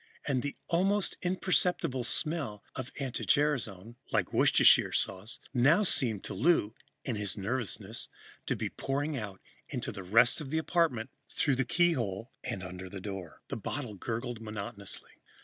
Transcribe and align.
And 0.27 0.41
the 0.41 0.55
almost 0.67 1.15
imperceptible 1.21 2.03
smell 2.03 2.63
of 2.75 2.91
anti 2.99 3.23
gerasone, 3.23 3.97
like 4.11 4.33
Worcestershire 4.33 4.91
sauce, 4.93 5.39
now 5.53 5.83
seemed 5.83 6.23
to 6.23 6.33
Lou, 6.33 6.73
in 7.05 7.17
his 7.17 7.37
nervousness, 7.37 8.07
to 8.47 8.55
be 8.55 8.67
pouring 8.67 9.15
out 9.15 9.39
into 9.69 9.91
the 9.91 10.01
rest 10.01 10.41
of 10.41 10.49
the 10.49 10.57
apartment, 10.57 11.11
through 11.29 11.53
the 11.57 11.65
keyhole 11.65 12.31
and 12.43 12.63
under 12.63 12.89
the 12.89 12.99
door. 12.99 13.43
The 13.49 13.57
bottle 13.57 13.93
gurgled 13.93 14.41
monotonously. 14.41 15.11